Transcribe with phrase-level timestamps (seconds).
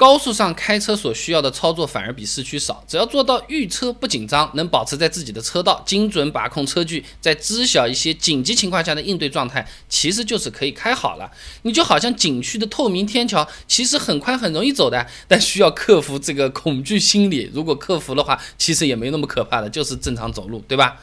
[0.00, 11.30] 高速上开车所需要的操作反而比市区少，只要做到遇车不紧张，能保持在自己的车道，精准把控车距，在知晓一些紧急情况下的应对状态，其实就是可以开好了。
[11.64, 17.50] 你就好像景区的透明天桥，其实很宽很容易走的，但需要克服这个恐惧心理。
[17.52, 20.98] 如果克服的话，其实也没那么可怕的，就是正常走路，对吧？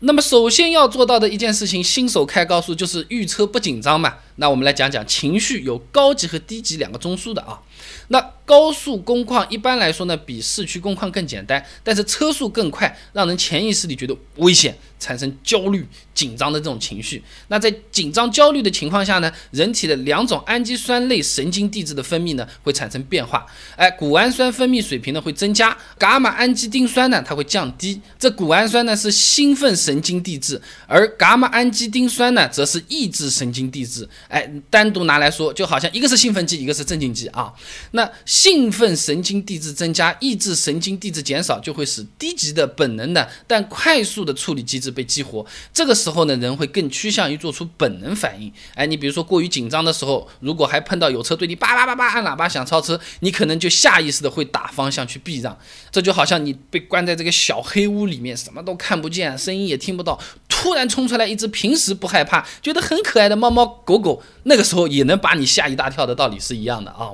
[0.00, 4.14] 那么首先要做到的一件事情，新手开高速就是遇车不紧张嘛。
[4.36, 7.60] 那我们来讲讲情绪，有高级和低级两个中枢的啊。
[8.08, 17.22] 那高速工况一般来说呢，比市区工况更简单，但是车速更快，让人潜意识里觉得危险，产生焦虑、紧张的这种情绪。
[17.46, 28.00] 那在紧张、焦虑的情况下呢，人体的两种氨基酸类神经递质的分泌呢会产生变化，哎，谷氨酸分泌水平呢会增加，伽马氨基丁酸呢它会降低。
[28.18, 34.08] 这谷氨酸呢是兴奋神经递质，而伽马氨基丁酸呢则是抑制神经递质。
[34.26, 37.52] 哎，单独拿来说，就好像一个是兴奋剂，一个是镇静剂啊。
[37.92, 45.44] 那兴奋神经递质增加，抑制神经递质减少，就会使低级的本能的但快速的处理机制被激活。
[45.72, 48.52] 这个时候呢，人会更趋向于做出本能反应。
[48.74, 55.56] 哎，你比如说过于紧张的时候，如果还碰到有车对你叭叭叭叭按喇叭想超车，你可能就下意识的会打方向去避让。
[55.90, 60.18] 这就好像你被关在这个小黑屋里面，什么都看不见，声音也听不到。
[60.48, 67.10] 突然冲出来一只平时不害怕、觉得很可爱的猫猫狗狗，那个时候也能把你吓一大跳的道理是一样的啊。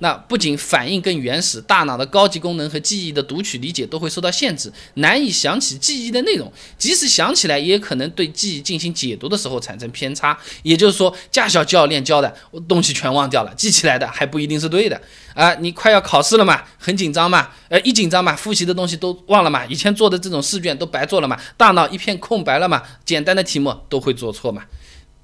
[0.00, 6.52] 那不仅反应更原始，大脑的高级功能和记忆的读取理解都会受到限制，难以想起记忆的内容。
[6.78, 10.38] 即使想起来，也可能对记忆进行解读的时候产生偏差。
[10.62, 12.34] 也就是说，驾校教练教的
[12.68, 15.00] 东西全忘掉了，记起来的还不一定是对的
[15.34, 15.54] 啊。
[15.56, 22.82] 你快要考试了嘛，很紧张嘛，呃，一紧张嘛，复习的东西都忘了嘛，以前做的这种试卷都白做了嘛，大脑一片空白了嘛。
[23.04, 24.62] 简单的题目都会做错嘛，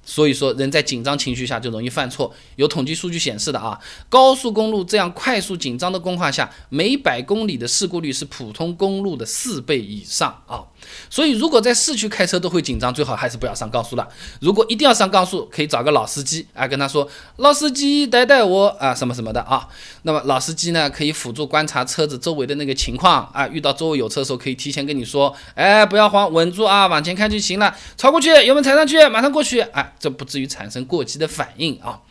[0.05, 2.33] 所以说人在紧张情绪下就容易犯错。
[2.55, 10.63] 有统计数据显示的啊，高速公路这样快速紧张的工况下，每百公里的事故率是普通公路的四倍以上啊。
[11.09, 14.07] 所以，如果在市区开车都会紧张，最好还是不要上高速了。
[14.39, 19.67] 如果一定要上高速，可以找个老司机啊，跟他说：“老司机带带我啊，什么什么的啊。”
[20.03, 32.01] 那么老司机呢，可以辅助观察车子周围的那个情况啊，遇到周围有车的时候，可以提前跟你说：“哎，不要慌，稳住啊，往前开就行了，超过去，油门踩上去，马上过去啊，这不至于产生过激的反应啊。”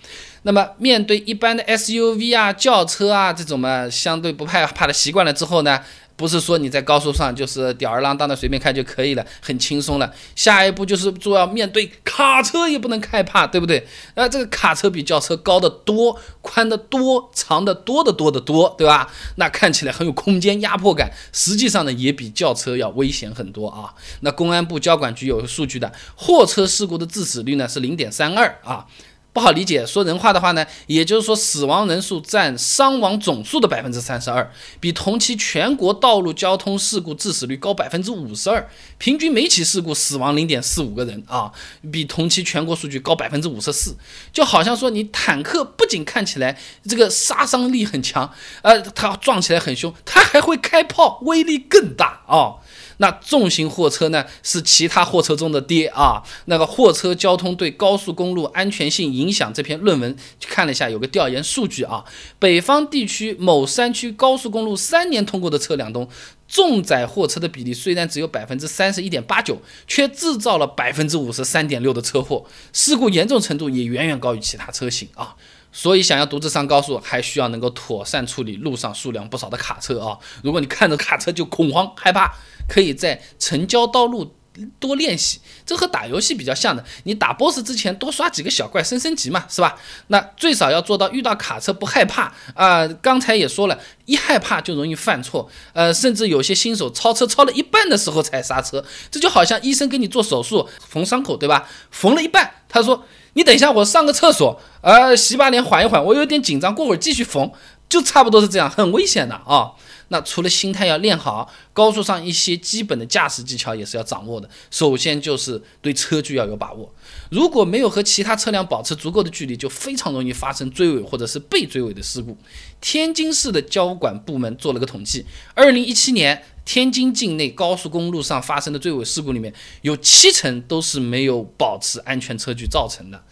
[0.46, 5.80] 那么面对一般的 SUV 啊、轿车啊这种嘛，相对不害怕的习惯了之后呢？
[6.16, 10.12] 不是说你在高速上就是吊儿郎当的随便开就可以了，很轻松了。
[10.36, 13.86] 下一步就是就要面对卡车，也不能害怕，对不对？
[14.14, 19.10] 那这个卡车比轿车高得多、宽得多、长得多得多得多，对吧？
[19.36, 23.94] 那看起来很有空间压迫感，实际上呢也比轿车要危险很多啊。
[24.20, 28.86] 那公安部交管局有数据的，货车事故的致死率呢是零点三二啊。
[29.34, 41.50] 不好理解，说人话的话呢，也就是说死亡人数占伤亡总数的百分之三十二，比同期全国道路交通事故致死率高百分之五十二，平均每起事故死亡零点四五个人啊，
[41.90, 43.96] 比同期全国数据高百分之五十四。
[44.32, 46.56] 就好像说你坦克不仅看起来
[46.88, 52.62] 这个杀伤力很强，呃，它撞起来很凶，它还会开炮，威力更大啊。
[52.98, 56.22] 那重型货车呢，是其他货车中的爹啊。
[56.46, 62.04] 那个货车交通对高速公路安全性影响这篇论文看了一下，有个调研数据啊，
[62.38, 66.08] 北方地区某山区高速公路三年通过的车辆中，
[66.46, 75.34] 重载货车的比例虽然只有百分之三十一点八九，却制造了百分之五十三点六的车祸，事故严重程度也远远高于其他车型啊。
[75.76, 80.16] 所以，想要独自上高速，还需要能够妥善处理路上数量不少的卡车啊。
[80.40, 82.32] 如果你看着卡车就恐慌害怕，
[82.68, 84.36] 可以在城郊道路
[84.78, 86.84] 多练习，这和打游戏比较像的。
[87.04, 89.76] 你打 BOSS 之前多刷几个小怪升升级嘛，是吧？
[90.08, 92.86] 那最少要做到遇到卡车不害怕啊。
[93.02, 101.68] 刚才也说了，一害怕就容易犯错，呃，甚至有些新手超车超了一半的时候才刹车，这就好像医生给你做手术缝伤口，对吧？
[101.90, 103.04] 缝了一半，他说。
[103.36, 107.50] 你等一下，我上个厕所，呃，洗把脸，缓一缓，我有点紧张，过会儿继续缝，
[107.94, 109.70] 就差不多是这样，很危险的啊。
[110.08, 114.50] 那除了心态要练好，高速上一些基本的驾驶技巧也是要掌握的。
[114.68, 116.92] 首先就是对车距要有把握，
[117.30, 122.36] 如果没有和其他车辆保持足够的距离，就非常容易发生追尾或者是被追尾的事故。
[122.80, 125.24] 天津市的交管部门做了个统计，
[125.54, 126.42] 二零一七年。
[126.66, 129.52] 天津境内高速公路上发生的追尾事故里面，
[129.82, 133.22] 有七成都是没有保持安全车距造成的。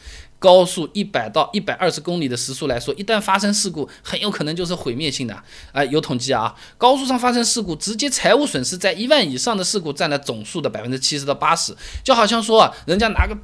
[0.43, 5.43] 高速一百到一百二十公里的时速来说，一旦发生事故，很有可能就是毁灭性的。
[5.71, 11.73] 啊，有统计啊，高速上发生事故，直接财务损失在一万以上的事故占了总数的百分之七十到八十。
[12.03, 13.39] 就好像说，人家拿个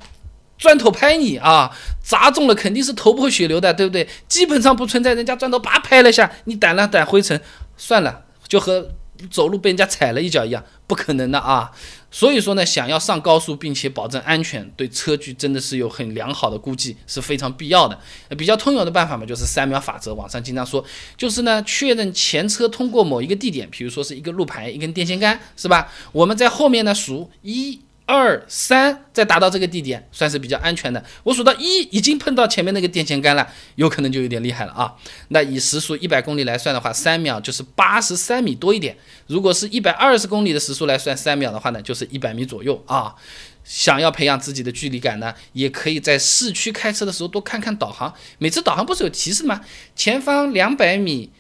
[0.59, 1.71] 砖头拍你啊，
[2.03, 4.09] 砸中了肯定是头破血流的，对不对？
[4.27, 7.41] 基本上不存在人家砖头叭拍了下，你掸了掸灰尘，
[7.77, 8.89] 算了，就和
[9.31, 11.71] 走路被人家踩了一脚一样，不可能的啊。
[12.11, 17.99] 所以说呢，想要上高速并且保证安全，对车距真的是有很良好的估计是非常必要的。
[18.37, 20.85] 比较通用的办法嘛，就是三秒法则，网上经常说，
[21.17, 25.93] 就是呢确认前车通过某一个地点，比如说是一个路牌、一根电线杆，是吧？
[26.13, 27.81] 我们在后面呢数一。
[28.09, 31.05] 二三，再达到这个地点，算是比较安全的。
[31.23, 34.95] 我数到一，已经碰到前面那个电线杆了，有可能就有点厉害了啊。
[35.29, 38.97] 那以时速一百公里来算的话，三秒就是八十三米多一点。
[39.27, 43.15] 如果是一百二十公里的时速来算，三秒的话呢，就是一百米左右啊。
[43.63, 48.15] 想要培养自己的距离感呢，也可以在市区开车的时候多看看导航。
[48.39, 49.61] 每次导航不是有提示吗？
[49.95, 51.31] 前方两百米，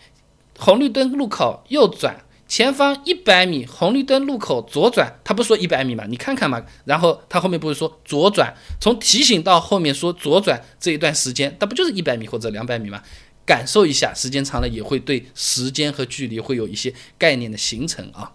[0.58, 2.26] 红绿灯路口右转。
[2.48, 6.04] 前方一百米红绿灯路口左转，他不说一百米嘛？
[6.08, 6.64] 你看看嘛。
[6.86, 13.02] 然后他后面不是说左转，从提醒到后面说左转这一段时间，那不就是一百米或者两百米吗？
[13.44, 18.32] 感受一下，时间长了也会对时间和距离会有一些概念的形成啊。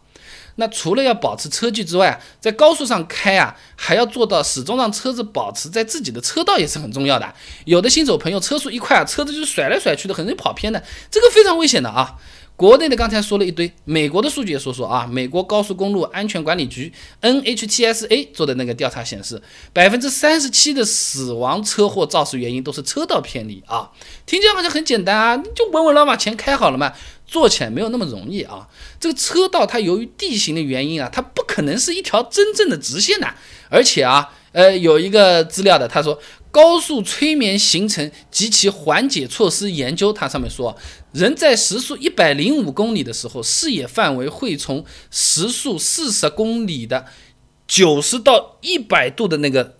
[0.55, 7.33] 那除了要保持车距之外，在高速上开啊，还要做到始终让车子保持在自己的车道也是很重要的。
[7.65, 12.19] 有的新手朋友车速一快啊，车子就甩来甩去的，很容易跑偏的，这个非常危险的啊。
[12.55, 15.07] 国内的刚才说了一堆，美国的数据也说说啊。
[15.11, 19.41] 美国高速公路安全管理局 NHTSA 做的那个调查显示，
[19.73, 23.89] 百分之三十七的死亡车祸肇事原因都是车道偏离啊。
[24.25, 26.93] 听起来好像很简单啊，你就稳稳地把钱开好了嘛。
[27.25, 28.67] 做起来没有那么容易啊。
[28.99, 33.27] 这个车道它由于地形的原因啊，它不可能是一条真正的直线的。
[33.69, 36.17] 而且啊，呃，有一个资料的，他说。
[36.53, 40.77] 高速催眠形成及其缓解措施研究，它上面说，
[41.11, 47.07] 人在时速一百零五公里的时候，视野范围会从时速四十公里的
[47.65, 49.77] 九十到一百度的那个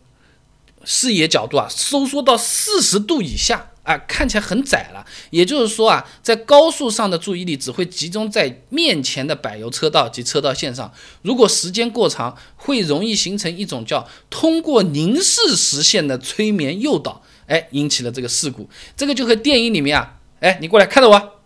[0.83, 3.69] 视野角度啊，收缩到四十度以下。
[3.83, 5.06] 啊，看起来很窄了。
[5.30, 10.89] 也就是说啊，在高速上的注意力只会集中在面前的柏油车道及车道线上。
[11.21, 18.69] 如果时间过长，会容易形成一种叫通过凝视实现的催眠诱导，哎，引起了这个事故。
[18.95, 21.41] 这个就和电影里面啊，哎，你过来看着我，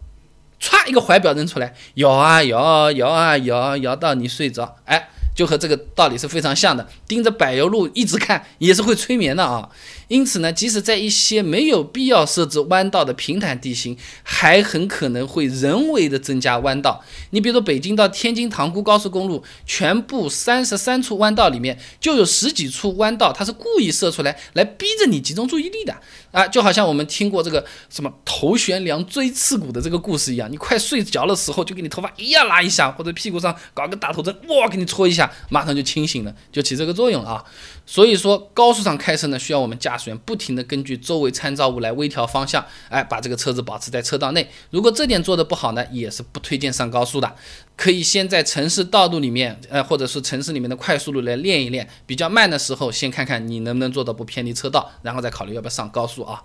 [0.61, 5.09] 歘，一个怀表扔出来，摇啊摇，摇啊摇，摇到你睡着，哎。
[5.37, 9.69] 就和这个道理是非常像的，盯着柏油路一直看也是会催眠的啊。
[10.07, 17.03] 因此呢，即使在一些没有必要设置弯道的平坦地形，还很可能会人为的增加弯道。
[17.31, 25.93] 你比如说北京到天津塘沽高速公路，全部三十三处弯道里面，就有十几处弯道，它是故意设出来来逼着你集中注意力的
[26.31, 26.47] 啊。
[26.47, 35.29] 就好像我们听过这个什么头悬梁锥刺股的这个故事一样，你快睡着的时候，就给你头发一呀拉一下，或者屁股上搞个大头针，哇，给你戳一下。
[35.49, 37.43] 马上就清醒了，就起这个作用啊。
[37.85, 44.47] 所以说高速上开车呢，需要我们驾驶员不停的根据周围参照物来微调方向，哎，把这个车子保持在车道内。
[44.69, 47.35] 如果这点做的不好呢，也是不推荐上高速的。
[47.75, 51.89] 可以先在城市道路里面，呃，或者是城市里面的快速路来练一练。
[52.05, 56.43] 比较慢的时候，先看看你能不能做到不偏离车道，然后再考虑要不要上高速啊。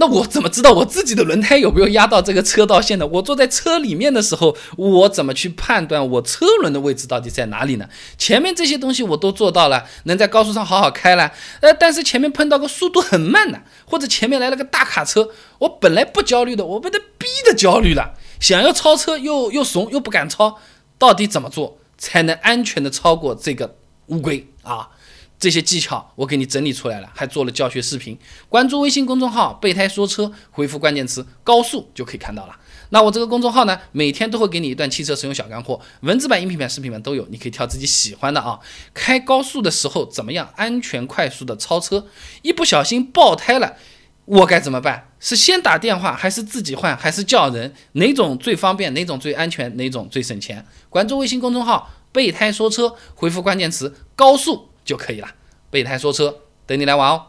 [0.00, 3.06] 那我怎么知道我自己的轮胎有没有压到这个车道线呢？
[3.08, 7.88] 我坐在车里面的时候，我怎么去判断我车轮的位置到底在哪里呢？
[8.16, 11.32] 前面这些东西我都做到了，能在高速上好好开了。
[11.60, 20.58] 呃，但是前面碰到个速度很慢的，或者前面来了个大卡车，我本来不焦虑的，我被他逼的焦虑了，想要超车又又怂又不敢超，
[20.96, 23.74] 到底怎么做才能安全的超过这个
[24.06, 24.90] 乌龟啊？
[25.38, 28.18] 这些技巧我给你整理出来了，还做了教学视频。
[28.48, 32.56] 关注微信公众号“备胎说车”，回复关键词“高速”就可以看到了。
[32.90, 38.58] 那我这个公众号呢，每天都会给你一段汽车使用小干货，文字版、音频版、视频版都有，你可以挑自己喜欢的啊。
[38.92, 42.06] 开高速的时候怎么样安全快速的超车？
[42.42, 43.76] 一不小心爆胎了，
[44.24, 45.10] 我该怎么办？
[45.20, 47.74] 是先打电话，还是自己换，还是叫人？
[47.92, 48.92] 哪种最方便？
[48.94, 49.76] 哪种最安全？
[49.76, 50.66] 哪种最省钱？
[50.88, 54.70] 关注微信公众号“备胎说车”，回复关键词“高速”。
[54.88, 55.28] 就可以了。
[55.70, 57.26] 备胎说车，等你来玩哦。